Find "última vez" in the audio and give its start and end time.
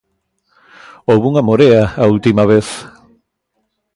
2.15-2.67